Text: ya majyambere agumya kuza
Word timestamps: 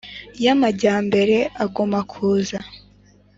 ya 0.43 0.53
majyambere 0.61 1.37
agumya 1.63 2.01
kuza 2.11 2.59